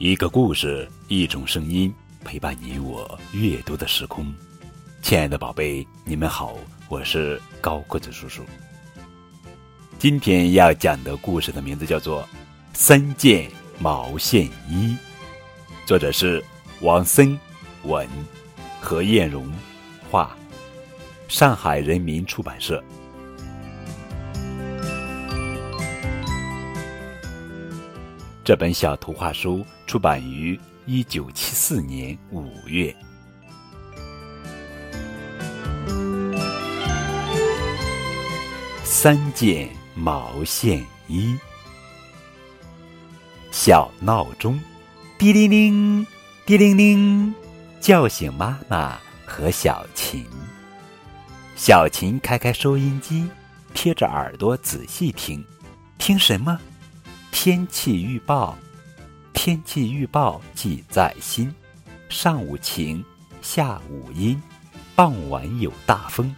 [0.00, 4.32] 一个故事，一种声音，陪伴你我阅读的时空。
[5.02, 6.56] 亲爱的宝贝，你们好，
[6.88, 8.42] 我是高个子叔叔。
[9.98, 12.22] 今天要讲的故事的名字叫做
[12.72, 14.96] 《三件毛线衣》，
[15.86, 16.42] 作者是
[16.80, 17.38] 王森
[17.82, 18.08] 文，
[18.80, 19.52] 何艳荣
[20.10, 20.34] 画，
[21.28, 22.82] 上海人民出版社。
[28.42, 32.94] 这本小图画书出版于一九七四年五月。
[38.84, 41.36] 三件毛线衣，
[43.50, 44.60] 小闹钟，
[45.18, 46.06] 滴铃铃，
[46.46, 47.34] 滴铃铃，
[47.80, 48.96] 叫醒妈妈
[49.26, 50.24] 和小琴。
[51.56, 53.28] 小琴开开收音机，
[53.74, 55.44] 贴着耳朵仔细听，
[55.98, 56.60] 听什么？
[57.32, 58.56] 天气预报，
[59.42, 61.50] 天气预报记在心。
[62.10, 63.02] 上午晴，
[63.40, 64.38] 下午阴，
[64.94, 66.36] 傍晚有大风。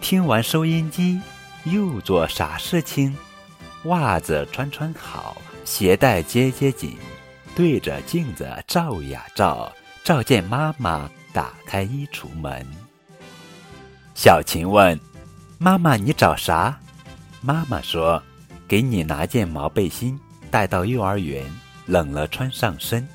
[0.00, 1.20] 听完收音机，
[1.64, 3.14] 又做啥事情？
[3.84, 6.96] 袜子穿穿好，鞋带结结紧，
[7.54, 9.70] 对着镜子照呀照，
[10.02, 12.66] 照见妈妈打开衣橱门。
[14.14, 14.98] 小琴问
[15.60, 16.80] ：“妈妈，你找啥？”
[17.42, 18.22] 妈妈说。
[18.66, 20.18] 给你拿件毛背心，
[20.50, 21.44] 带到幼儿园，
[21.86, 23.06] 冷了穿上身。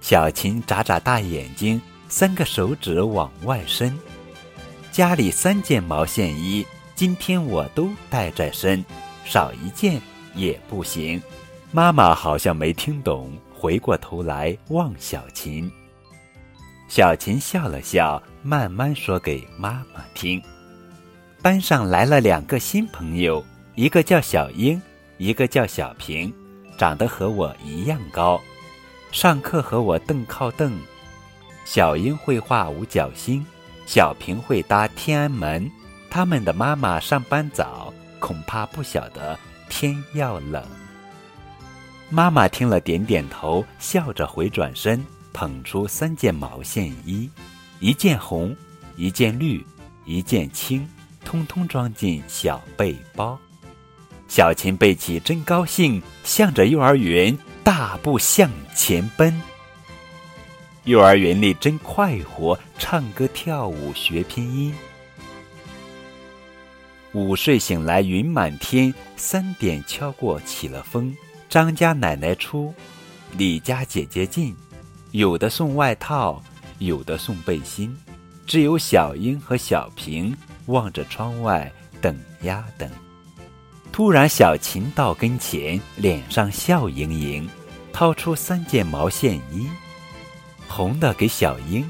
[0.00, 3.96] 小琴眨眨大眼睛，三个手指往外伸。
[4.92, 8.84] 家里三件毛线衣，今天我都带在身，
[9.24, 10.00] 少一件
[10.34, 11.20] 也不行。
[11.72, 15.70] 妈妈好像没听懂，回过头来望小琴。
[16.88, 20.40] 小琴笑了笑，慢慢说给妈妈听：
[21.42, 23.44] 班上来了两个新朋友。
[23.74, 24.80] 一个叫小英，
[25.18, 26.32] 一个叫小平，
[26.76, 28.40] 长得和我一样高，
[29.10, 30.78] 上课和我凳靠凳。
[31.64, 33.44] 小英会画五角星，
[33.86, 35.70] 小平会搭天安门。
[36.08, 40.64] 他们的妈妈上班早，恐怕不晓得天要冷。
[42.08, 47.28] 妈妈听了点点头，笑着回转身，捧出三件毛线衣，
[47.80, 48.56] 一件红，
[48.96, 49.66] 一件绿，
[50.04, 50.88] 一件青，
[51.24, 53.38] 通通装进小背包。
[54.28, 59.40] 小琴背起真高兴，向着幼儿园大步向前奔。
[60.84, 64.74] 幼儿园里真快活，唱歌跳舞学拼音。
[67.12, 71.16] 午睡醒来云满天，三点敲过起了风。
[71.48, 72.74] 张家奶奶出，
[73.38, 74.54] 李家姐姐进，
[75.12, 76.42] 有的送外套，
[76.78, 77.96] 有的送背心，
[78.46, 81.72] 只有小英和小平望着窗外
[82.02, 82.90] 等呀等。
[83.96, 87.48] 突然，小琴到跟前，脸上笑盈盈，
[87.94, 89.66] 掏出三件毛线衣，
[90.68, 91.82] 红的给小英，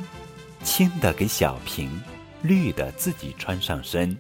[0.63, 2.01] 青的给小平，
[2.43, 4.17] 绿的自己穿上身。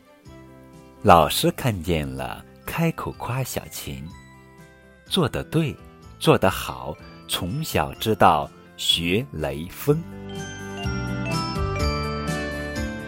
[1.02, 4.04] 老师看见了，开口夸小琴
[5.06, 5.72] ：“做得对，
[6.18, 6.92] 做得好，
[7.28, 10.02] 从小知道学雷锋。”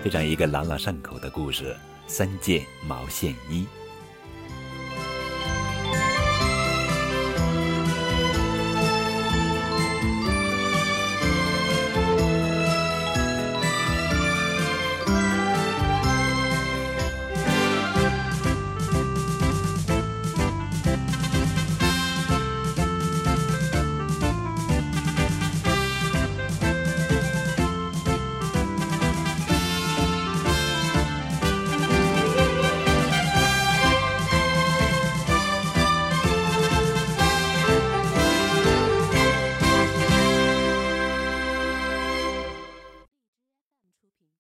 [0.08, 3.66] 这样一个朗朗上口的故事，三件毛线衣。